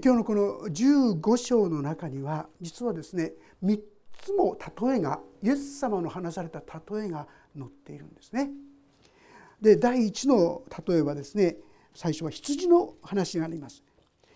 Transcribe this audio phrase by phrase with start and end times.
[0.00, 3.78] 今日のこの15章の中には実はですね3
[4.22, 8.48] つも例えがイエス様の話された例えが載っているんですね。
[9.60, 11.56] で第1の例えはですね
[11.92, 13.84] 最初は羊の話があります。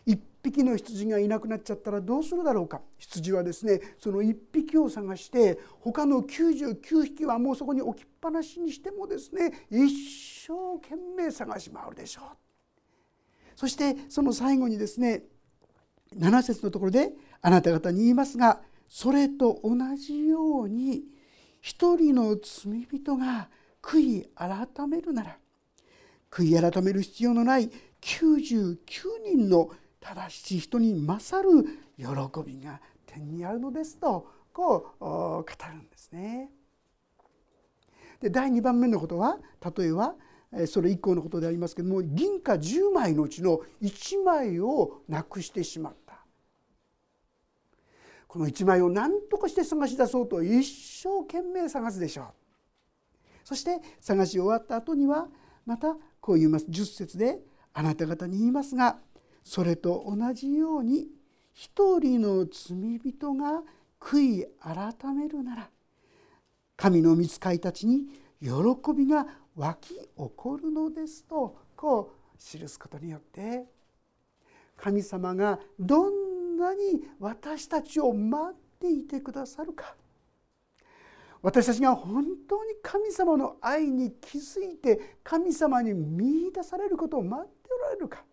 [0.06, 9.88] 1匹の羊がいなくなっちゃったらどうするだろうか羊はですねその1匹を探して他の99匹はもうそこに置きっぱなしにしてもですね一
[10.46, 12.24] 生懸命探し回るでしょう
[13.56, 15.24] そしてその最後にですね
[16.14, 17.12] 7節のところで
[17.42, 21.04] 「あなた方に言いますがそれと同じように
[21.60, 23.48] 一人の罪人が
[23.82, 25.38] 悔い改めるなら
[26.30, 28.78] 悔い改める必要のない99
[29.24, 31.64] 人の正しい人に勝る
[31.96, 32.04] 喜
[32.44, 36.50] びが天にあるのですとこう語るんですね。
[38.20, 39.38] で第2番目のことは
[39.76, 40.14] 例えば
[40.66, 46.05] それ以降のことでありますけども銀貨10枚のうちの1枚をなくしてしまった
[48.36, 52.26] この1枚を何とかして探し出そうと一生懸命探すでしょう。
[53.44, 55.28] そして探し終わった後には
[55.64, 56.66] またこう言います。
[56.66, 57.40] 10節で
[57.72, 58.98] 「あなた方に言いますが
[59.42, 61.08] それと同じように
[61.54, 63.62] 一人の罪人が
[63.98, 65.70] 悔い改めるなら
[66.76, 68.06] 神の御使いたちに
[68.42, 68.48] 喜
[68.94, 73.64] びが湧き起こるのですとこう記すことによって
[74.76, 76.25] 神様がどん
[76.56, 79.94] なに私たちを待っていてくださるか。
[81.42, 88.24] 私たちが本当に神様の愛に気づいて神様に見いだされることを待っておられるか。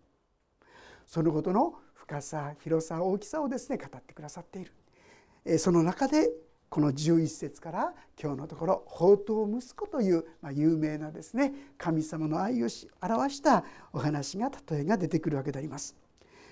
[1.06, 5.58] そのことの深さ広さ大きさをですね語ってくださっている。
[5.58, 6.30] その中で
[6.68, 12.68] この11節から今日のところ「宝刀息子」という、ま有名なですね神様の愛を
[13.00, 15.94] 表したお話が例えが出てくるわけであります。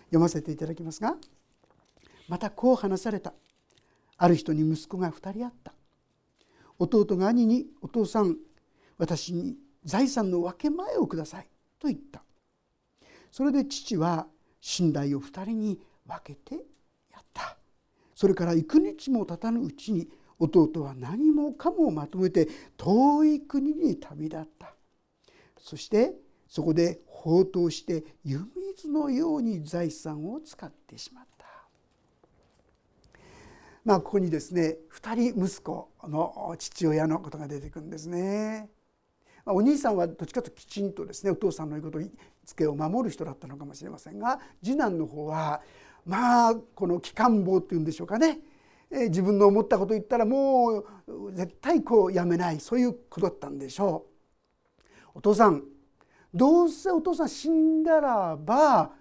[0.05, 1.17] 読ませていただきますが
[2.29, 3.33] またこう話された。
[4.17, 5.73] ある人に息子が2人あった。
[6.79, 8.37] 弟が兄に「お父さん
[8.99, 11.49] 私に財産の分け前をください」
[11.79, 12.23] と言った。
[13.31, 14.29] それで父は
[14.79, 16.65] 寝台を2人に分けて
[17.11, 17.57] やった。
[18.15, 20.09] それから幾日も経たぬうちに
[20.39, 24.75] 弟は何もかもまとめて遠い国に旅立った。
[25.59, 26.15] そして
[26.49, 31.42] そこで放蕩して湯水のように財産を使ってしまった。
[33.85, 38.69] まあここにですね2人息子の父親のことが出てくるんですね。
[39.45, 42.09] お兄さんはどっちかというときちんとですねお父さんの言うことを
[42.45, 45.63] つけを守る人だったのかもしれませんが次男の方は
[46.07, 48.39] まあこの機関棒っていうんでしょうかね
[48.91, 54.07] 自分の思ったこと言ったらもう絶対こうやめないそういう子だったんでしょ
[55.15, 55.19] う。
[55.19, 55.65] お父さん
[56.33, 58.93] どうせお父さん死んだらば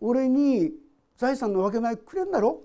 [0.00, 0.72] 俺に
[1.16, 2.60] 財産の分け前くれるんだろ？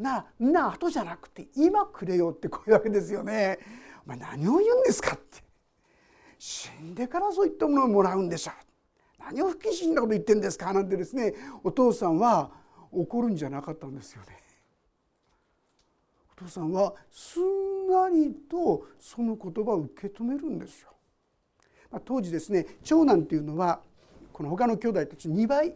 [0.00, 3.58] なな後じゃなくて今くれよってこういうわけですよね。
[4.06, 5.42] お前何を言うんですかって
[6.38, 8.52] 死んでからそういったものをもらうんでしょ
[9.18, 12.50] 何を不謹慎なこと言ってんですかなんてですねお父さんは
[12.90, 14.40] 怒るんじゃなかったんですよね。
[16.32, 20.88] お父さんはすんなりとその言葉を受け止めるんですよ。
[22.06, 23.82] 当時ですね長男っていうのは
[24.32, 25.74] この他の兄弟たち2倍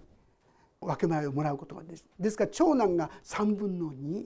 [0.84, 4.24] 分け前をもらうことがですですから長男が3分の2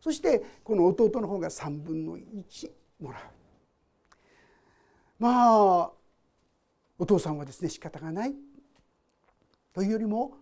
[0.00, 3.22] そしてこの弟の方が3分の1もらう。
[5.18, 5.90] まあ
[6.98, 8.34] お父さんはですね仕方がない
[9.72, 10.34] というよりも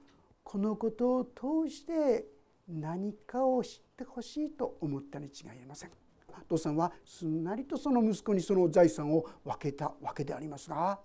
[0.43, 2.27] このことを通して
[2.69, 5.91] 何かを知ってほしいと思ったに違いありません。
[6.29, 10.99] お父さんはすんなりとその息子にその財産を分けたわけでありますが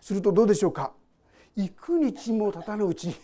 [0.00, 0.92] するとどうでしょうか
[1.56, 3.16] 幾日も経たぬうちに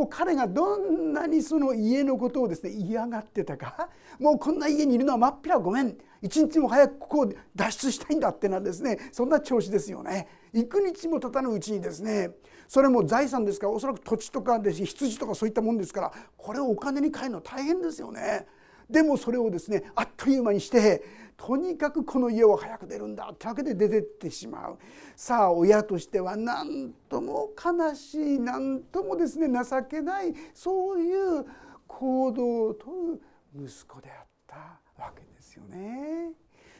[0.00, 10.26] もう彼がどんなにその家のことをですね嫌がってたかもうこんな家にいるのはまっぴらごめん一日も早くここを脱出したいんだってなですねそんな調子ですよね。
[10.54, 12.30] 幾日も経たぬうちにですね
[12.66, 18.46] それも財産ですからおそらく土地とかです羊とかそういったもんですからこれをお金に換えるの大変ですよね。
[18.90, 21.02] でもそれをですねあっという間にして
[21.36, 24.78] とにかくこの家を早く出るんだってわけで出てってしまう
[25.16, 31.46] さあ親としては何とも悲しい何ともですね情けないそういう
[31.86, 33.22] 行動をとる
[33.54, 34.56] 息子であった
[35.02, 36.32] わけですよね。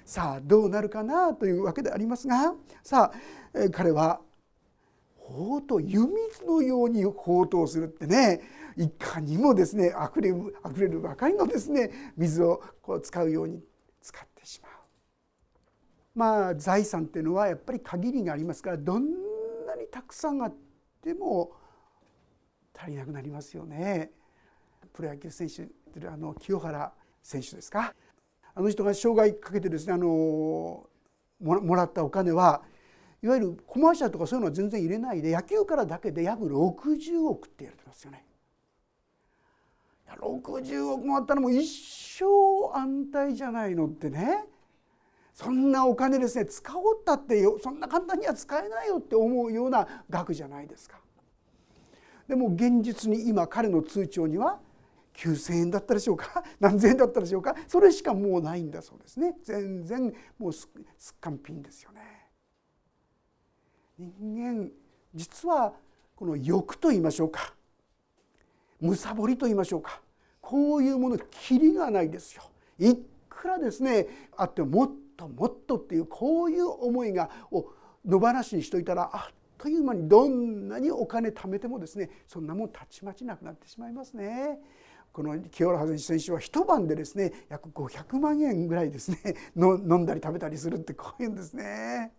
[0.05, 2.53] さあどうなるかなというわけでありますが
[2.83, 3.12] さ
[3.55, 4.21] あ彼は
[5.17, 6.01] 宝刀湯
[6.33, 8.41] 水のように宝刀するってね
[8.81, 13.62] いかにもですねあふれる溢れるばかりのですね水をこう使うように
[14.00, 14.73] 使ってしまう。
[16.15, 19.05] まあ財産っていうのはやっぱり限りがありますからどん
[19.67, 20.55] なにたくさんあっ
[21.03, 21.53] ても
[22.75, 24.12] 足りなくなりますよね。
[24.94, 25.69] プロ野球選手
[26.06, 26.93] あの清原
[27.23, 27.94] 選手ですか
[28.55, 30.87] あの人が生涯かけてですねあの
[31.38, 32.62] もらったお金は
[33.23, 38.25] いわゆるコマーシャルとかそういうのは全然入れないで野球からだけで約60億って言われてますよね。
[40.17, 41.67] 60億もあったらもう一
[42.21, 42.25] 生
[42.79, 44.45] 安泰じゃないのってね。
[45.33, 50.99] そんなお金ですね使おうったってそんな簡単には使えないよって思うような額じゃないですか。
[52.29, 54.61] でも現実に今彼の通帳には
[55.15, 56.45] 9,000円だったでしょうか？
[56.61, 57.57] 何千円だったでしょうか？
[57.67, 59.39] それしかもうないんだそうですね。
[59.43, 62.01] 全然もうすっかんぴんですよね。
[63.99, 64.71] 人間
[65.15, 65.75] 実は
[66.17, 67.55] この欲と言いましょうか。
[68.81, 70.00] むさぼりと言いましょうか
[70.41, 72.43] こういうものきりがないですよ。
[72.79, 72.97] い
[73.29, 74.06] くらですね
[74.37, 77.67] あってもっともっとっていうこういう思いがを
[78.05, 84.59] 野放しにしといたらあっという間にどんなにお金貯めてもですねそんなもんたちまちなくなってしまいますね。
[85.12, 89.19] この清原選手は一晩でですね約500万円ぐらいですね
[89.56, 92.12] 飲んだり食べたりするってこういうんですね。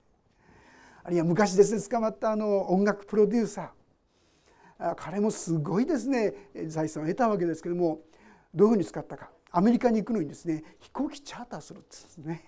[1.04, 3.70] あるいは昔ですね捕まったあの音楽プロデューサー
[4.98, 6.34] 彼もすごいですね
[6.68, 8.00] 財産を得たわけですけども
[8.54, 12.46] どういうふうに使ったかアメリカに行くのにですね飛行機チャーターするんですね。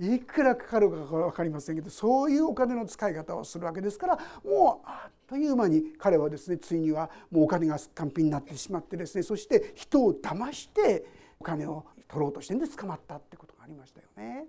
[0.00, 11.04] いくらかかるか分かりませんけどそういうお金の使い方をするわけですからもうあっという間に彼はですねついにはもうお金が完璧になってしまってですねそして人を騙して
[11.40, 14.46] お金を取ろうとしてんで捕まったってことがありましたよね。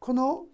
[0.00, 0.46] この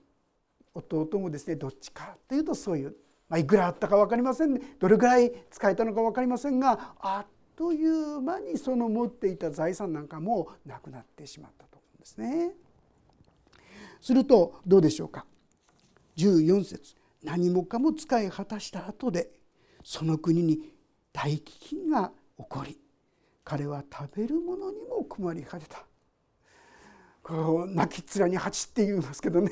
[0.74, 2.94] 弟もですねどっちかというとそういう、
[3.28, 7.26] まあ、いくらあったか分かりませんどれぐらい使えたのか分かりませんがあっ
[7.58, 12.52] という間にその持っていた財産なんかもなくなってしまったと思うんですね。
[14.00, 15.26] するとどうでしょうか。
[16.16, 16.94] 14節。
[17.24, 19.30] 何もかも使い果たした後で
[19.82, 20.72] その国に
[21.12, 21.42] 大飢
[21.88, 22.78] 饉が起こり
[23.42, 25.84] 彼は食べるものにも困り果てた。
[27.24, 29.50] こう泣きっ面に蜂って言いますけどね。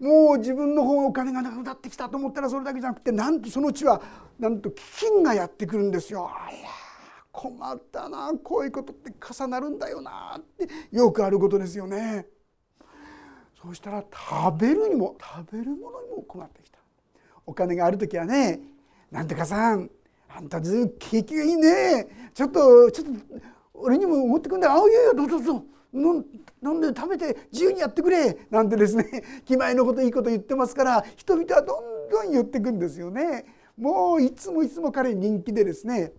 [0.00, 4.00] もう自分の方お金がなくなってきたと思ったらそれだけじゃなくてなんとそのうちは
[4.38, 4.74] なんと飢
[5.20, 6.28] 饉がやってくるんですよ。
[6.28, 6.52] あら
[7.32, 12.26] 困ったなこういうことって重なるんだよなってよくあることですよね。
[13.60, 16.78] そうしたら食べるにも食べるものにも困ってきた。
[17.44, 18.60] お金がある時はね
[19.10, 19.90] 「なんとかさん
[20.28, 23.12] あんたず景気がいいねちょっとちょっと
[23.74, 26.22] 俺にも持ってくんだあいやいやどうぞどうぞ飲
[26.74, 33.44] んで食べて自由にやってくれなんてですね 気前のこといいこと言ってますから人々はどんどん言ってくんですよね。
[33.76, 36.12] もういつもいつも彼人気でですね。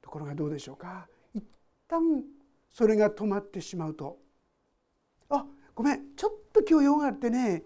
[0.00, 1.08] ところがどうでしょうか。
[1.34, 1.44] 一
[1.88, 2.24] 旦
[2.70, 4.18] それが止まってしまうと
[5.28, 7.64] 「あごめんちょっと今日用があってね。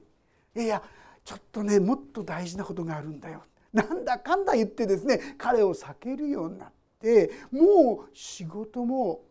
[0.54, 0.82] いやいや
[1.24, 9.22] ちょっとねもっと大事なことがあるんだよ」なんだかんだ言ってですね彼を避けるようになってもう仕事も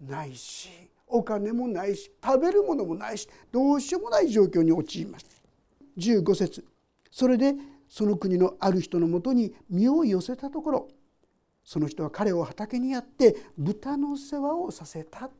[0.00, 0.68] ないし
[1.06, 5.26] お金もないし食べるものもないしどうしようもない状況に陥ります。
[5.98, 6.64] 15節
[7.10, 7.54] それで
[7.88, 10.88] その国のある人のもとに身を寄せたところ
[11.64, 15.30] その人は彼を畑にやって豚の世話をさせた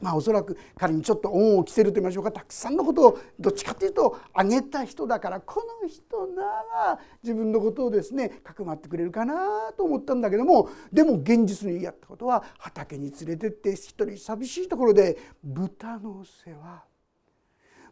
[0.00, 16.84] まあおそらく彼にちょっと恩を着せると言いましょうかたくさんのことをどっちかというとあげた人だからこの人なら自分のことをですねかくまってくれるかなと思ったんだけどもでも現実にやったことは畑に連れてって一人寂しいところで豚の世話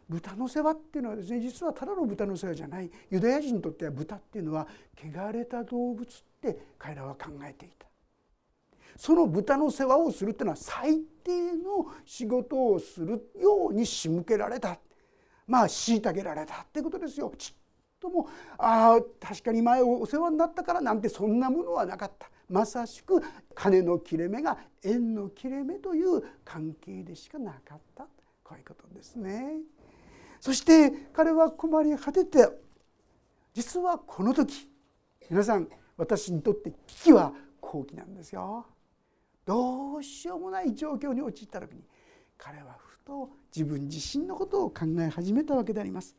[0.07, 6.07] 豚の世話っていうのはですね実はただの豚の世話じゃないユダヤ人にとっては豚っていうのは汚れた動物っ
[6.41, 7.87] て彼らは考えていた。
[8.97, 14.79] その豚の世話をするっていうのは最低の仕事をするように仕向けられた
[15.47, 17.31] まあ虐げられたってことですよ。
[17.37, 17.59] ちっ
[17.99, 22.29] ともああ確かに前お世話になったからなんてそんなものはなかった。
[22.49, 23.21] まさしく
[23.55, 28.07] 金の切れ目が縁の切れ目という関係でしかなかった
[28.43, 29.61] こういうことですね。
[30.39, 32.47] そして彼は困り果てて
[33.53, 34.69] 実はこの時
[35.29, 38.67] 皆さん私にとって危機は好機なんですよ。
[39.45, 41.83] どうしようもない状況に陥った時に
[42.37, 46.15] 彼はふと自分自身のことを考え始めたわけであります。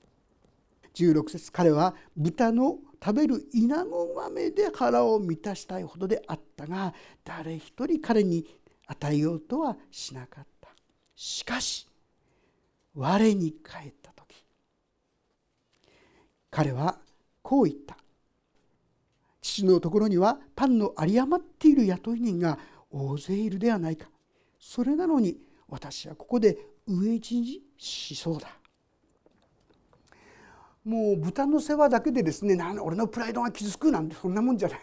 [0.95, 8.47] 16節彼は豚の食べる稲の豆で腹を満たしたいほどであったが誰一人彼に
[8.87, 10.71] 与えようとはしなかった
[11.15, 11.87] しかし
[12.95, 14.45] 我に帰った時
[16.51, 16.99] 彼は
[17.43, 17.99] こう言った
[19.43, 22.59] 父のところにはパンの有り余っている雇い人が
[22.91, 24.09] 大勢いるではないか。
[24.59, 25.39] それなのに
[25.69, 26.57] 私はここで
[26.89, 28.49] 飢え死にしそうだ。
[30.85, 34.79] もう豚の世話だけでですねな俺のプライドが傷つくなんてそんなもんじゃない。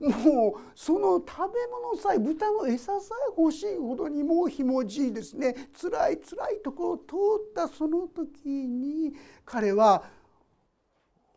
[0.00, 5.54] もうその食べ物さえ豚の餌さえ欲しいほどにもうひもじいですね。
[5.78, 7.02] 辛い辛いところを通
[7.50, 9.12] ったその時に
[9.44, 10.04] 彼は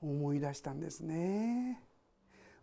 [0.02, 1.84] 思い出したんですね。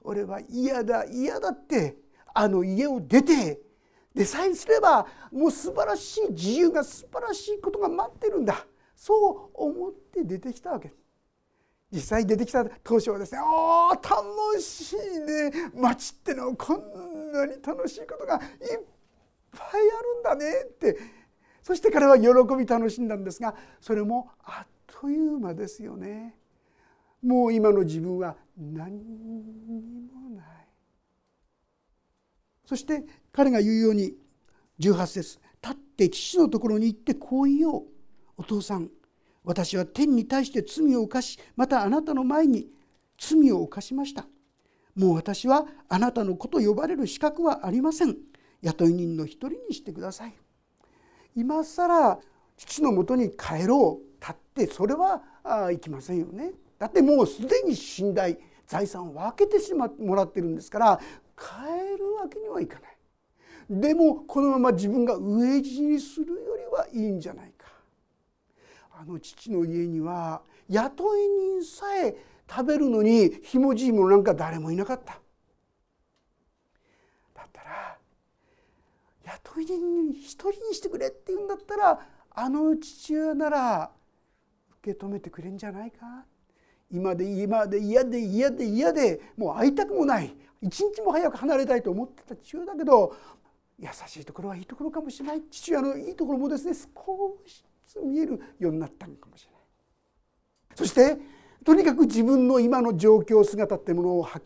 [0.00, 1.98] 俺は嫌だ嫌だって
[2.34, 3.60] あの家を出て
[4.14, 8.66] でさえすればもう素晴らしい自由が素晴らしいことが待ってるんだ。
[8.94, 10.92] そう思って出てきたわけ。
[11.90, 15.70] 実際出てきた当初はですね「おお楽しいね。
[15.74, 18.40] 街ってのはこんなに楽しいことがいっ
[19.50, 19.80] ぱい
[20.24, 20.98] あるんだね」って。
[21.62, 26.36] そして彼は喜び楽しんだんですがそれもあっという間ですよね。
[27.22, 30.61] もう今の自分は何にもない。
[32.64, 34.14] そして彼が言うように
[34.80, 37.82] 18節立って父のところに行ってこう言おう。
[38.36, 38.90] お父さん
[39.44, 42.68] 私は天に対して罪を犯しまたあなたの前に
[43.18, 44.26] 罪を犯しました。
[44.94, 48.16] もう私はあなたの子と呼ばれる資格はありません。
[48.62, 50.34] 雇い人の一人にしてください。
[51.34, 52.18] 今更
[52.56, 54.12] 父のもとに帰ろう。
[54.22, 56.52] 立ってそれはあいきませんよね。
[56.78, 61.00] だってもうすでに信頼財産を分けてしまってもらってるんですから
[61.66, 62.96] 変えるわけにはいかない。
[63.70, 67.66] でもこのまま自分が飢え死にするよりはいいんじゃないか。
[68.92, 71.28] あの父の家には雇い
[71.60, 72.16] 人さえ
[72.48, 75.20] 食べるのにひもじいものなんか誰もいなかった。
[77.34, 77.98] だったら
[79.24, 83.90] 雇い人に一人にしてくれって言うんだったらあの父親なら
[84.80, 86.26] 受け止めてくれんじゃないか。
[86.92, 90.36] 今で今で嫌で嫌で嫌でもう会いたくもない。
[90.60, 93.16] 一日も早く離れたいと思ってた父親だけど
[93.78, 95.42] 優しいところはいいところかもしれない。
[95.50, 99.60] 父親のいいところもですね少しずつ見えるようになったのかもしれない。
[100.76, 101.18] そして
[101.64, 104.42] とにかく自分の今の状況姿ってものをはっ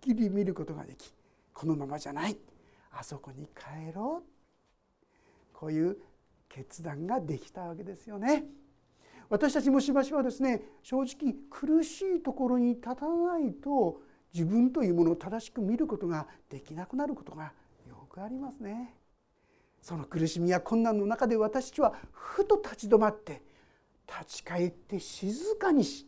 [0.00, 1.12] きり見ることができ
[1.52, 2.36] このままじゃない。
[2.92, 4.30] あそこに帰ろう。
[5.52, 5.98] こういう
[6.48, 8.44] 決断ができたわけですよね。
[9.30, 14.02] 私たちもしばしばですね正直苦しいところに立たないと
[14.34, 17.52] 自分というものを正しく見ることができなくなることが
[17.88, 18.96] よくありますね。
[19.80, 23.42] その苦しみや困難の中で私たちはふと立ち止まって
[24.06, 26.06] 立ち返って静かにし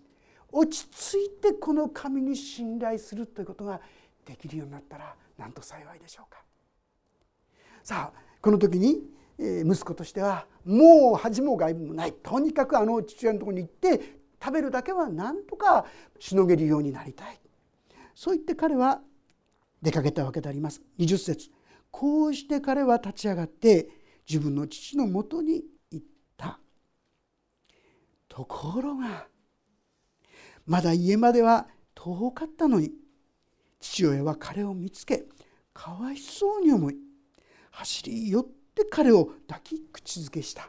[0.51, 3.81] 落ち着いてこの神に信頼するということが
[4.27, 6.43] できるようになったらなんと幸いでしょうか。
[7.83, 9.01] さあこの時に
[9.65, 12.13] 息子としてはもう恥も外部もない。
[12.13, 15.85] とにかくあの父親のところに行って食べるだけはなんとか
[16.19, 17.41] しのげるようになりたい。
[18.15, 19.01] そう言って彼は
[19.81, 20.81] 出かけたわけであります。
[20.99, 21.51] 20節
[21.91, 23.89] こうして彼は立ち上がって
[24.29, 26.07] 自分の父のもとに行っ
[26.37, 26.59] た。
[28.29, 29.27] ところが
[30.65, 32.93] まだ家までは遠かったのに
[33.81, 35.25] 父親は彼を見つけ
[35.75, 36.97] かわいそうに思い
[37.73, 40.69] 走り寄って彼を抱き口づけした。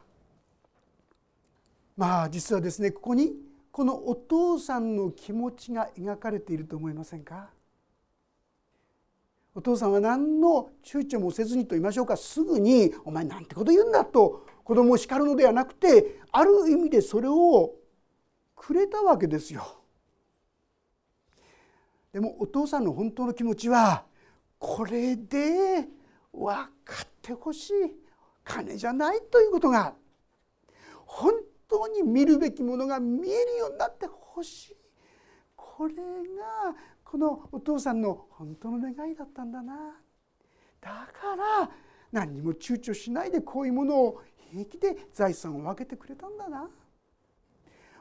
[1.96, 3.34] まあ実はですねここに
[3.72, 7.50] このお父さんの気持ちが描かれていると思いませんか？
[9.56, 12.18] お父さんは何の躊躇もせずにと言いましょうか。
[12.18, 17.76] すぐに「お前なんてこと言うんだ」と子供を叱るのではなくてある意味でそれを
[18.56, 19.80] くれたわけですよ。
[22.12, 24.06] でもお父さんの本当の気持ちは
[24.58, 25.88] これで
[26.32, 27.74] 分かっってほしい
[28.44, 29.94] 金じゃないということが
[31.06, 31.32] 本
[31.70, 34.78] 当に見るべきものが見えるようになってほしい。
[35.56, 39.74] これがこのお父さんの本当の願いだったんだな。
[40.82, 41.70] だから
[42.12, 46.70] 何にも躊躇しないでこういうものを平気で財産を分けてくれたんだな。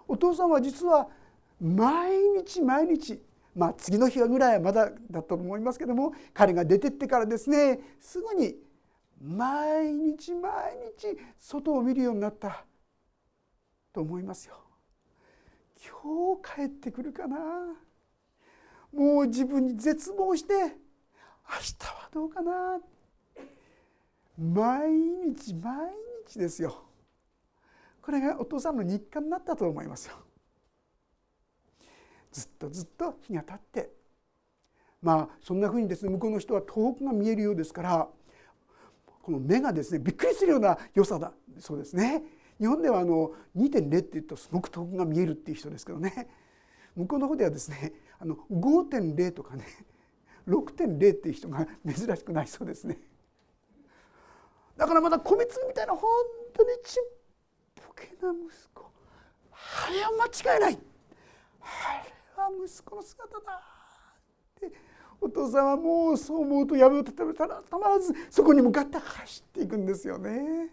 [0.09, 1.09] お父さんは実は
[1.61, 3.23] 毎日毎日
[3.55, 8.57] まあ次の日ぐらいはまだだったと思いますけども彼が出てってからですねすぐに
[9.23, 10.51] 毎日毎
[10.99, 12.65] 日外を見るようになった。
[13.93, 14.57] と思いますよ。
[15.85, 17.37] 今日帰ってくるかな。
[18.93, 22.81] もう自分に絶望して明日はどうかな。
[24.39, 25.93] 毎日毎
[26.27, 26.85] 日ですよ。
[28.01, 30.17] これがお父さんの日課になったと思いますよ。
[32.33, 33.91] ずっとずっと日が経って。
[35.01, 38.09] まあそんなふうにですね向こうの人は遠くが見えるようですから
[39.23, 41.33] この目がですねびっくりするような良さだ。
[41.59, 42.23] そうですね。
[42.59, 46.29] 日本ではあの2.0って言うとすごく遠くが見えるっていう人ですけどね。
[46.97, 49.65] 向こうの方ではですねあの5.0とかね
[50.47, 52.99] 6.0っていう人が珍しくないそうですね。
[54.77, 56.03] だからまだ米粒みたいな本
[56.53, 57.03] 当にちっ
[57.87, 58.91] ぽけな息子。
[59.53, 60.79] 早間違いない。
[61.61, 63.63] あれは息子の姿だ
[64.57, 64.73] って
[65.23, 70.69] お父さんはもうそう思うとやめを立てたらたまらずそこに向かって走っていくんですよね。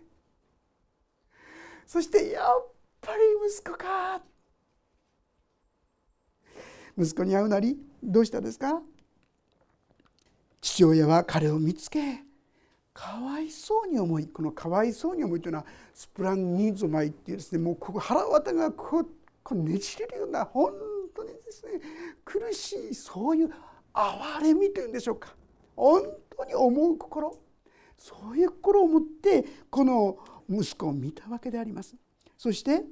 [1.86, 2.68] そしてやっ
[3.00, 4.22] ぱり息子か
[6.98, 8.82] 息子に会うなりどうしたですか？
[10.62, 12.24] 父親は彼を見つけ
[12.94, 19.08] かわいそうに思いこのかわいそうに思いというのはスプランニーズマイっていうですねもうここ腹渡がこう
[19.42, 20.74] こうねじれるような本
[21.16, 21.80] 当にですね
[22.26, 23.52] 苦しいそういう
[23.94, 25.36] 哀れみというんでしょうか。
[25.76, 26.04] 本
[26.38, 27.38] 当に思う心。
[27.98, 30.18] そういう心を持ってこの
[30.50, 31.96] 息子を見たわけであります。
[32.38, 32.84] そして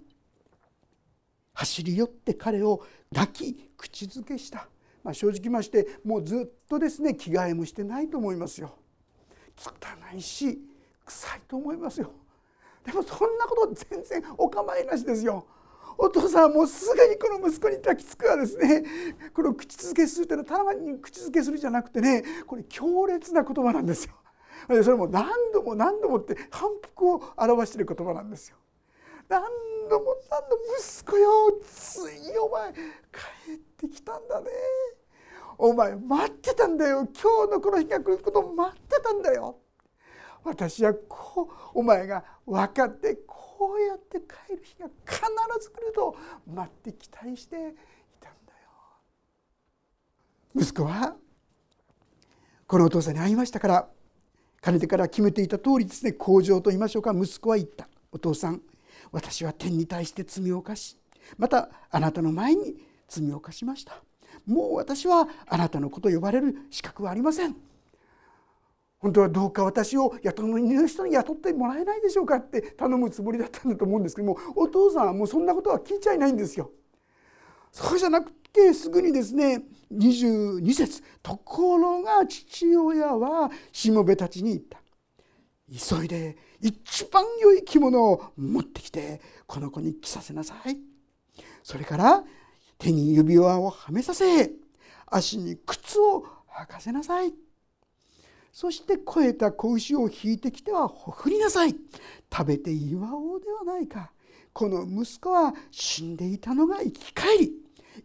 [1.53, 4.67] 走り寄って彼を抱き口づけした、
[5.03, 8.75] まあ、正直ましてもうずっとですね着替えもしてないと思いますよ。
[9.57, 10.59] 汚いし
[11.05, 12.11] 臭いと思いますよ。
[12.85, 15.45] でもそんなこと全然お構いなしですよ。
[15.97, 18.83] お父さんはもうすぐにこの息子に抱きつくはですね。
[19.33, 24.13] この口づけするというのはたまに口づけするじゃなくてねこれ強烈な言葉なんですよ。
[24.83, 28.57] それも何度も何度もって反復を表している言葉なんですよ。
[29.29, 29.41] 何
[29.89, 32.79] 度も何度も息子よついお前帰
[33.53, 34.47] ってきたんだね。
[35.57, 37.07] お前待ってたんだよ。
[37.19, 39.57] 今日のこの日が来ることを待ってたんだよ。
[40.43, 45.21] 私はこうお前が分かってこうやって帰る日が必
[45.61, 47.59] ず来ると待って期待してい
[48.19, 48.69] たんだよ。
[50.55, 51.15] 息子は
[52.67, 53.87] このお父さんに会いましたから
[54.61, 57.87] かねてから決めていた通りですね工場と言いましょうか息子は言った。
[58.11, 58.61] お父さん
[59.11, 60.97] 私は天に対して罪を犯し
[61.37, 62.75] またあなたの前に
[63.07, 64.01] 罪を犯しました。
[64.45, 67.55] もう私はあなたのこと呼ばれる資格はありません。
[68.99, 76.71] 本当はどうか私を雇う人に雇ってもらえないでしょうかって頼むつもりだったんだと思うんですけどもお父さんはもうそんなことは聞いちゃいないんですよ。
[77.71, 79.61] そうじゃなくてすぐにですね
[79.93, 84.79] 22節ところが父親はしもべたちに言った。
[85.69, 90.77] 急いで一番良い着物を持ってきてこの子に着させなさい。
[91.61, 92.23] それから
[92.79, 94.49] 手に指輪をはめさせ
[95.05, 97.46] 足に靴を履かせなさい。
[98.59, 101.75] そして肥えた子牛を引いてきてはほふりなさい
[102.33, 104.11] 食べて祝おうではないか
[104.51, 107.53] この息子は死んでいたのが生き返り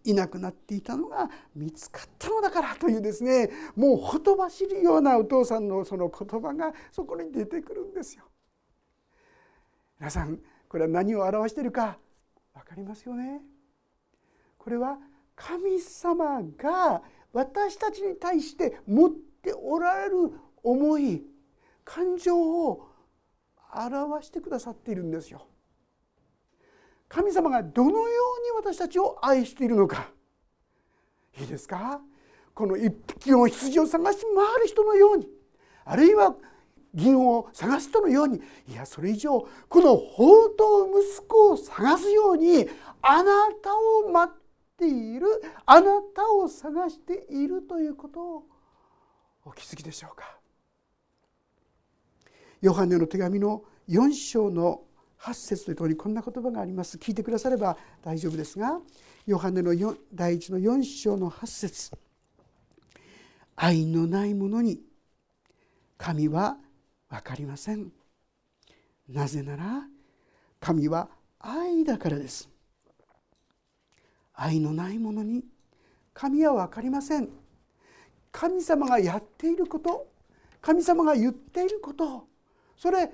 [0.05, 8.25] いなくなっていたのが見つかったのだからというですねもうほとばしるようなお父さんのその言葉がそこに出てくるんですよ。
[9.99, 10.39] 皆さん
[10.69, 11.97] これは何を表しているか
[12.53, 13.41] 分かりますよね？
[14.59, 14.99] これは
[15.35, 17.01] 神様が
[17.33, 21.25] 私たちに対して持っておられる思い
[21.85, 22.87] 感情を
[23.75, 25.49] 表してくださっているんですよ。
[27.09, 30.11] 神様がどのように私たちを愛しているのか。
[31.39, 32.01] いいですか？
[32.55, 35.29] この一匹の羊を探し回る人のように。
[35.85, 36.37] あるいは
[36.95, 38.41] 銀を探す人のように。
[38.69, 42.69] いやそれ以上この宝刀息子を探すように
[43.01, 44.41] あなたを待っ
[44.77, 45.27] ている。
[45.67, 48.45] あなたを探しているということを
[49.45, 50.37] お気づきでしょうか？
[52.61, 54.83] ヨハネの手紙の4章の
[55.19, 56.97] 8節というところにこんな言葉があります。
[56.97, 58.81] 聞いてくだされば大丈夫ですが
[59.27, 59.73] ヨハネの
[60.15, 61.91] 第一の4章の8節。
[63.57, 64.81] 愛のないものに
[65.99, 66.57] 神は
[67.09, 67.93] 分かりません。
[69.09, 69.87] なぜなら
[70.59, 72.49] 神は愛だからです。
[74.35, 75.45] 愛のないものに
[76.15, 77.29] 神は分かりません。
[78.33, 80.09] 神様がやっていること
[80.61, 82.27] 神様が言っていること
[82.77, 83.13] それ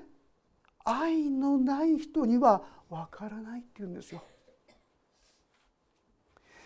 [0.85, 4.23] 愛のない人には分からないっていうんですよ。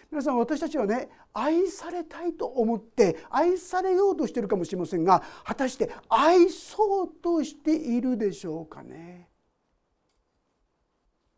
[0.10, 9.28] 皆さん私たちはね愛されたいと思って愛されようとしてるかもしれませんが果たして愛そうとしているでしょうかね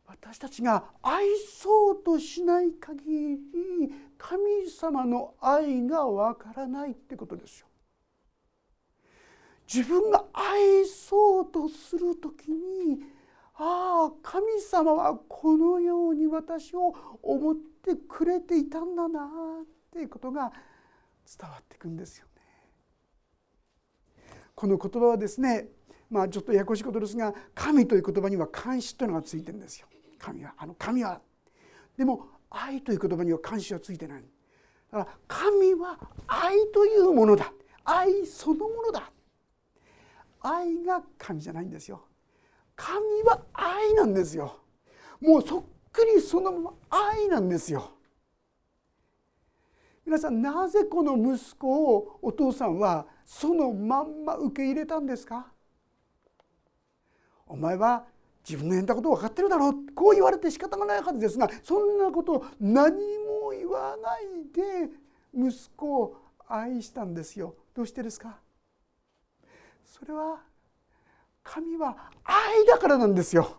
[0.05, 3.37] 私たちが愛そうとしない限り
[4.17, 7.67] 神様の愛がわからないってことですよ。
[9.71, 12.99] 自分が愛そうとする時に
[13.55, 19.27] ああ神様はこのように私を思ってくれていたんだな
[19.63, 20.51] っていうことが
[21.25, 22.31] 伝わっていくんですよね。
[24.53, 25.69] この言葉はですね
[26.09, 29.87] まあちょっとややこしいことですが神という言葉には監視というのがついてるんですよ。
[30.19, 31.21] 神はあの神は
[31.97, 34.23] でも愛という言葉には監視はついてない。
[34.91, 37.51] だから神は愛というものだ。
[37.83, 39.11] 愛そのものだ。
[40.39, 42.05] 愛が神じゃないんですよ。
[42.75, 44.59] 神は愛なんですよ。
[45.19, 47.91] もうそっくりそのまま愛なんですよ。
[50.05, 55.47] 皆さんなぜこの息子をお父さんはそのまんま受け入れたんですか？
[57.47, 58.05] お前は
[58.47, 59.73] 自分のやったことを分かってるだろう。
[59.95, 64.89] こう言われて仕方がないはずですがそんなことを何も言わないで
[65.33, 67.55] 息子を愛したんですよ。
[67.73, 68.37] どうしてですか？
[69.83, 70.41] それは
[71.43, 73.57] 神は愛だからなんですよ。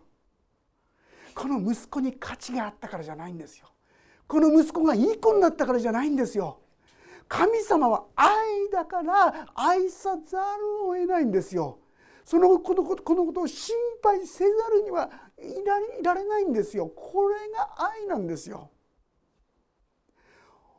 [1.35, 3.67] この息子に価値があったからじゃないんですよ。
[4.27, 6.61] この息子がいい子になったからじゃないんですよ。
[7.29, 8.27] 神様は愛
[8.73, 11.79] だから愛さざるを得ないんですよ。
[12.27, 15.09] そのこのことこのことを心配せざるには
[15.39, 16.89] いられいられないんですよ。
[16.89, 18.71] これが愛なんですよ。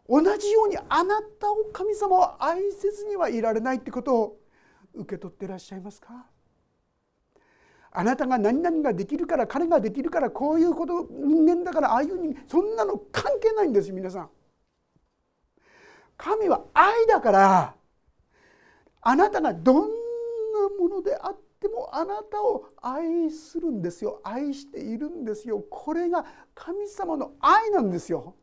[0.09, 4.39] 同じようにあなたを神様は愛せずにはいられないってことを
[4.93, 6.25] 受け取っていらっしゃいますか？
[7.91, 14.29] あなたが何々ができるから彼ができるからこういうこと人間だからああいう人そんなの関係ないんです皆さん。
[16.17, 17.75] 神は愛だから
[19.01, 19.89] あなたがどん
[20.57, 28.35] なものであってもあなたを愛するんですよ愛しているんですよこれが神様の愛なんですよ。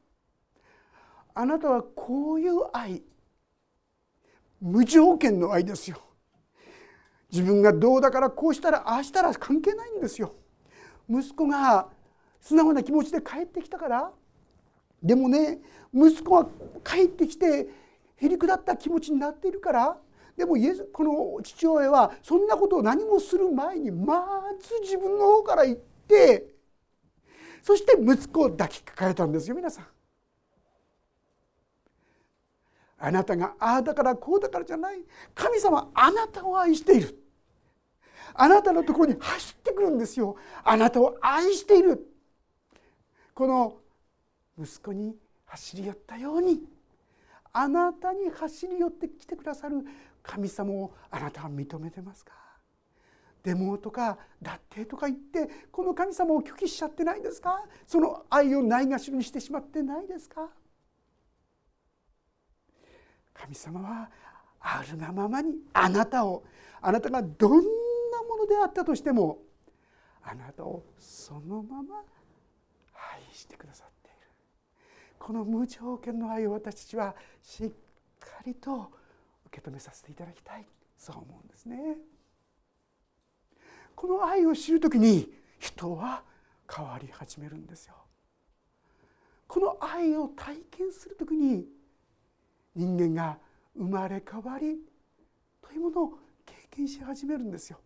[1.34, 3.02] あなたはこういう愛
[4.60, 5.98] 無条件の愛ですよ。
[7.30, 10.34] 自分がどうだからこうしたらああしたら関係ないんですよ。
[11.08, 11.88] 息子が
[12.40, 14.12] 素直な気持ちで帰ってきたから
[15.02, 15.60] でもね
[15.92, 16.46] 息子は
[16.84, 17.68] 帰ってきて
[18.16, 19.98] へりくだった気持ちになっているから
[20.36, 26.46] でもイエスこの父親はそんなことを何もする前にまず自分の方から言って
[27.62, 29.86] そして息子を抱きかかえたんですよ皆さん。
[32.98, 34.98] あなたがああだからこうだからじゃない。
[35.34, 37.18] 神様あなたを愛している。
[38.34, 40.36] あなたのところに走ってくるんですよ。
[40.62, 42.06] あなたを愛している。
[43.34, 43.78] この
[44.58, 45.16] 息子に
[45.46, 46.60] 走り寄ったように
[47.52, 49.84] あなたに走り寄ってきてくださる
[50.24, 52.32] 神様をあなたは認めてますか？
[53.42, 57.62] デモとか脱定とか言ってこの神様を拒否しちゃってないですか？
[57.86, 60.48] その愛をないがしろにしてしまってないですか？
[63.34, 64.10] 神様は
[64.60, 66.44] あるがままにあなたを
[66.80, 67.58] あなたがどんな
[68.26, 69.40] ものであったとしても
[70.22, 71.96] あなたをそのまま
[72.94, 74.28] 愛してくださっている。
[75.18, 77.68] この無条件の愛を私たちはしっ
[78.18, 78.90] かりと
[79.54, 80.66] 受け止めさせていただきたい
[80.98, 81.96] そう思うんですね。
[83.94, 86.24] この愛を知る時に人は
[86.68, 87.94] 変わり始めるんですよ。
[89.46, 91.66] この愛を体験する時に
[92.74, 93.38] 人間が
[93.76, 94.78] 生まれ変わり
[95.62, 96.08] というものを
[96.44, 97.78] 経験し始めるんですよ。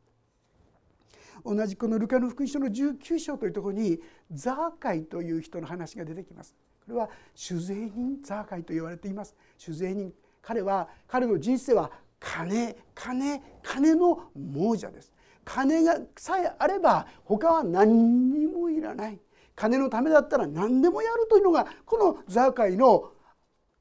[1.44, 4.00] 同じこのルカの福音書の19章というところに
[4.30, 6.54] ザーカイという人の話が出てきます。
[6.86, 9.36] これは酒税人ザーカイと言われています。
[9.58, 10.12] 酒税人
[10.48, 15.12] 彼は彼の人生は金金金の亡者です。
[15.44, 19.20] 金がさえあれば他は何にもいらない。
[19.54, 23.10] 金のためだったら何でもやるというのがこのザーカイの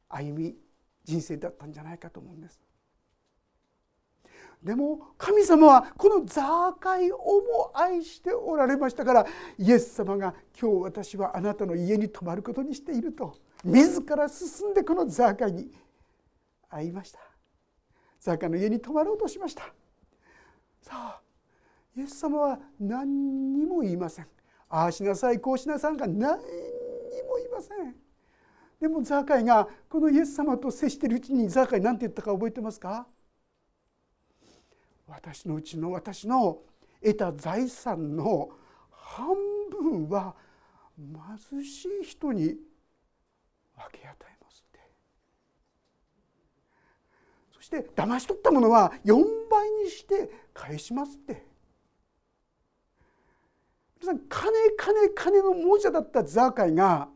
[0.10, 0.58] 歩み
[1.06, 2.60] 人生だったんじゃないかと思うんです。
[4.62, 9.26] でも神様はこのザーカイをも愛しておられましたから
[9.58, 15.72] イエス様が「今日私はあなたの家に泊まることにしている」と自ら進んでこのザーカイに
[16.70, 17.20] 会いました。
[18.20, 19.64] ザーカイの家に泊まろうとしました。
[20.82, 21.22] さあ
[21.96, 24.28] イエス様は何にも言いません。
[24.70, 26.38] ああしなさいこうしなさいが何にも
[27.38, 27.96] 言いません。
[28.80, 33.08] でもザーカイがこのイエス様と接しているうちにザーカイ何て言ったか覚えてますか？
[35.08, 36.60] 私のうちの私の
[37.02, 38.50] 得た財産の
[38.92, 39.36] 半
[39.72, 40.36] 分は
[40.98, 42.56] 貧しい人に分
[43.94, 44.80] け与えますって
[47.54, 49.14] そして騙し取ったものは4
[49.52, 51.46] 倍にして返しますって
[54.00, 57.10] 皆さん金金金の亡者だったザーカイが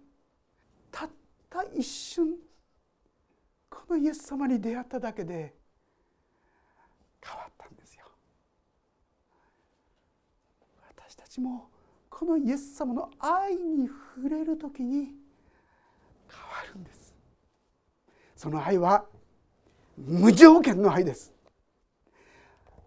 [0.91, 1.09] たっ
[1.49, 2.35] た一瞬
[3.69, 5.55] このイエス様に出会っただけで
[7.25, 8.05] 変わったんですよ。
[10.89, 11.69] 私たちも
[12.09, 15.13] このイエス様の愛に触れる時に変わ
[16.73, 17.15] るんです。
[18.35, 19.05] その愛は
[20.05, 21.33] 無条件の愛です。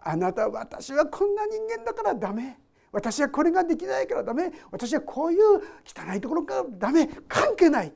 [0.02, 2.58] あなた私はこんな人間だからダメ。
[2.92, 4.52] 私はこれができないからダメ。
[4.70, 7.08] 私はこういう汚いところからダメ。
[7.28, 7.92] 関係ない。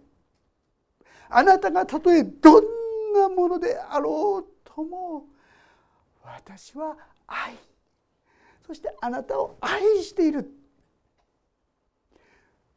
[1.28, 5.26] あなたがたとえどんなものであろうとも
[6.24, 7.56] 私は愛。
[8.66, 10.50] そしてあなたを愛している。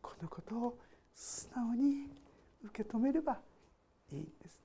[0.02, 0.78] このことを
[1.16, 2.08] 素直に
[2.66, 3.40] 受け止めれば
[4.12, 4.61] いいんです。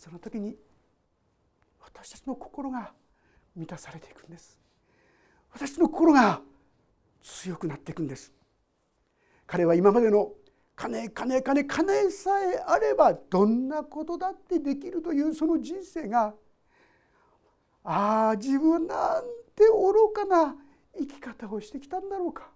[0.00, 0.56] その時に
[1.78, 2.90] 私たちの心が
[3.54, 4.58] 満たされていくんです。
[5.52, 6.40] 私の心が
[7.22, 8.32] 強くなっていくんです。
[9.46, 10.32] 彼は今までの
[10.74, 16.32] 金金金金さえあればどんなことだってできるというその人生が
[17.84, 20.56] ああ自分なんて愚かな
[20.98, 22.48] 生き方をしてきたんだろうか。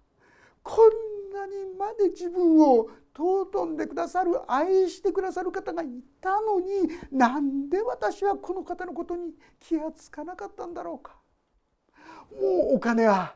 [0.63, 5.87] こんなにまで自分を尊んでくださる愛してくださる方がい
[6.19, 11.15] たのになんで私はこの方のことに気が付かなかったんだろうか。
[12.33, 13.35] もうお金は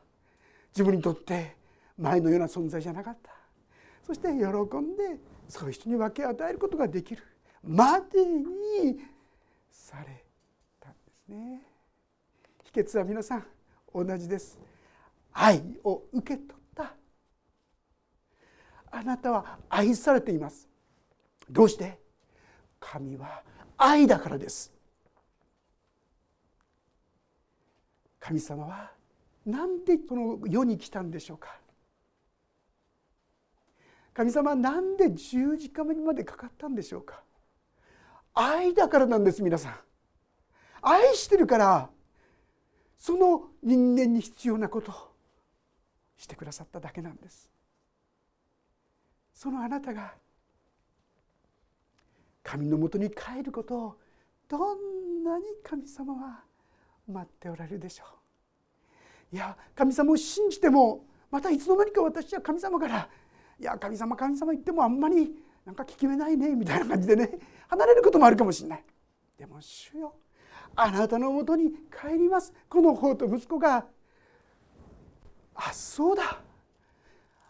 [0.73, 1.55] 自分にとって
[1.97, 3.31] 前のような存在じゃなかった。
[4.05, 7.23] そして喜んでそういう人に分け与えることができる。
[7.63, 8.99] までに
[9.71, 10.25] され
[10.79, 11.61] たんですね。
[12.65, 13.45] 秘訣は皆さん
[13.93, 14.59] 同じです。
[15.31, 16.58] 愛を受け取
[18.91, 20.67] あなたは愛されています。
[21.49, 21.99] どうして？
[22.79, 23.43] 神は
[23.77, 24.71] 愛だからです。
[28.19, 28.91] 神様は
[29.45, 31.57] 何でこの世に来たんでしょうか？
[34.13, 37.23] 神様は何で十字架にまでかかったんでしょうか？
[38.33, 39.75] 愛だからなんです皆さん。
[40.81, 41.89] 愛してるから
[42.97, 44.95] その人間に必要なことを
[46.17, 47.49] してくださっただけなんです。
[49.39, 50.11] そのあなたが
[52.43, 53.95] 神のもとに帰ることを
[54.49, 56.43] どんなに神様は
[57.07, 58.03] 待っておられるでしょ
[59.31, 59.35] う。
[59.37, 63.07] いや神様を信じてもまたいつの間にか私は神様から
[63.57, 68.83] 「いや神様神様言ってもあんまりなんか効き目ないね」みたいな感じでね離れることもあるかもしれない。
[69.37, 70.15] でも主よ
[70.75, 72.53] あなたのもとに帰ります。
[72.67, 73.87] この方と息子が
[75.55, 76.41] 「あそうだ。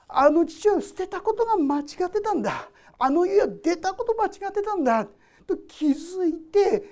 [0.10, 2.70] あの父親を捨てたことが間違ってたんだ。
[2.98, 5.08] あの家を出たこと間違ってたんだ」
[5.48, 6.84] と気づいて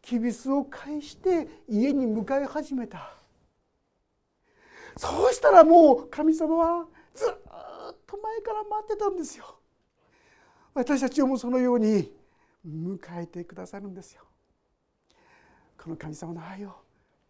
[0.00, 3.14] きびすを返して家に向かい始めた。
[4.96, 7.28] そうしたらもう神様はずっ
[8.06, 9.58] と前から待ってたんですよ。
[10.74, 12.12] 私たちをもそのように
[12.66, 14.22] 迎えてくださるんですよ。
[15.78, 16.72] この神様の愛を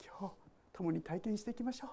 [0.05, 0.35] 今日
[0.73, 1.91] 共に体験していきましょう。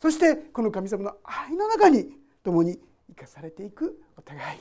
[0.00, 2.78] そしてこの神様の愛の中に共に
[3.08, 4.60] 生かされていくお互い。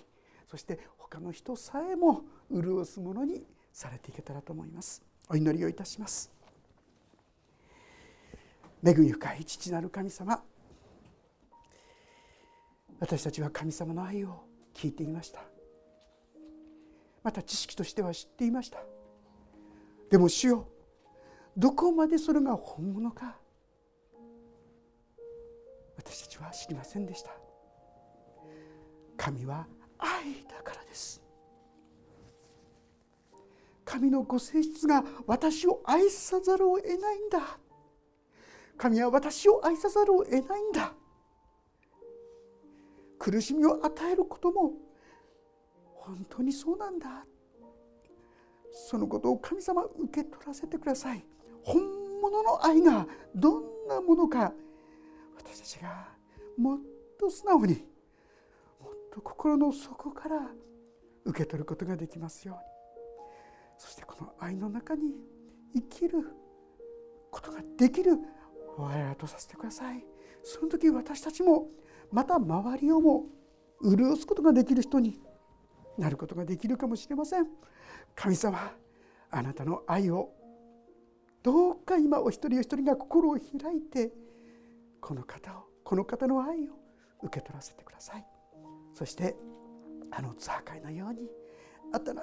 [0.49, 5.01] そして他の人さえも潤すものにされていけたらと思います。
[5.29, 6.31] お祈りをいたします。
[8.83, 10.43] 恵み深い父なる神様。
[12.99, 15.41] 私たちは神様の愛を聞いていました。
[17.23, 18.79] また知識としては知っていました。
[20.09, 20.67] でも主よ
[21.57, 23.37] どこまでそれが本物か
[25.97, 27.40] 私たちは知りませんでした。
[29.21, 29.67] 神は
[29.99, 30.09] 愛
[30.49, 31.21] だからです。
[33.85, 37.59] 神のご性質が私を愛さざるを得ないんだ。
[38.79, 40.91] 神は私を愛さざるを得ないんだ。
[43.19, 44.73] 苦しみを与えることも
[45.93, 47.23] 本当にそうなんだ。
[48.71, 51.23] そのことを神様受け取らせてください。
[51.61, 51.79] 本
[52.21, 53.05] 物の愛が
[53.35, 54.51] どんなものか
[55.37, 56.07] 私たちが
[56.57, 56.79] もっ
[57.19, 57.90] と素直に
[59.11, 60.51] と心の底から
[61.25, 62.61] 受け取ることができますように。
[63.77, 65.15] そしてこの愛の中に
[65.73, 66.19] 生きる
[67.31, 68.17] ことができる
[68.77, 70.05] 我々とさせてください。
[70.43, 71.67] その時私たちも
[72.11, 73.25] また周りをも
[73.83, 75.19] 潤すことができる人に
[75.97, 77.47] なることができるかもしれません。
[78.15, 78.71] 神様
[79.29, 80.33] あなたの愛を
[81.43, 84.11] どうか今お一人お一人が心を開いて
[84.99, 86.73] この方をこの方の愛を
[87.23, 88.25] 受け取らせてください。
[89.01, 89.35] そして
[90.11, 91.27] あのザーカイのように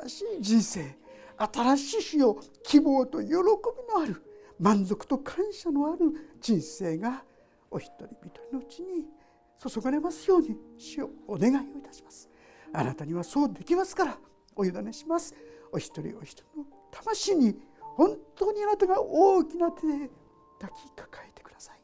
[0.07, 0.97] 新しい人生
[1.37, 3.43] 新しい日を希望と喜びの
[4.01, 4.23] ある
[4.61, 7.25] 満足と感謝のある人生が
[7.69, 9.07] お一人一人のうちに
[9.61, 12.31] 注がれますように主をお願いをいたします。
[12.73, 14.17] あなたにはそうできますから
[14.55, 15.35] お委ねします。
[15.73, 17.57] お一人お一人の魂に
[17.97, 20.11] 本当にあなたが大きな手で
[20.61, 21.81] 抱きかかえてください。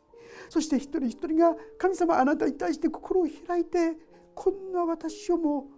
[0.49, 3.97] そして一人一人が神様あなたに対して心を開いて
[4.35, 5.69] こんな私をも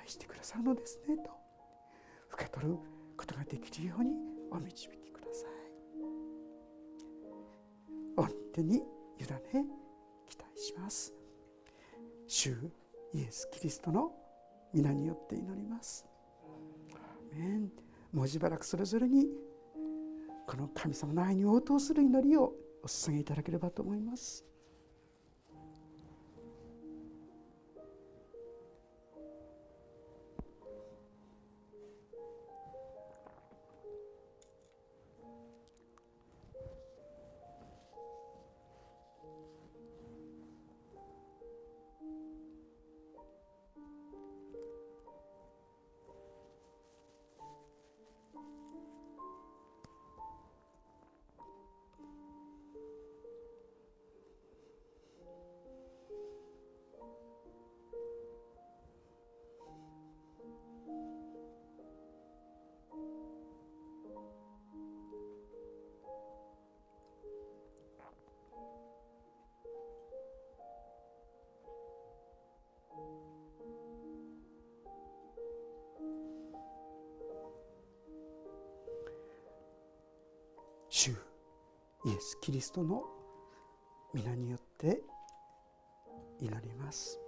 [0.00, 1.30] 愛してくださるのですねと
[2.34, 2.78] 受け取る
[3.16, 4.12] ことができるように
[4.50, 5.50] お導きください。
[8.16, 8.84] 御手に委ね
[10.28, 11.12] 期待します。
[12.26, 12.50] 主
[13.12, 14.12] イエス・キリストの
[14.72, 16.06] 皆によって祈ります。
[18.12, 19.28] もうしばらくそれぞれに
[20.46, 24.44] この神様の愛に応答する祈りをお捧げいただければと思います。
[82.04, 83.04] イエス・キリストの
[84.14, 85.02] 皆によって
[86.40, 87.20] 祈ります。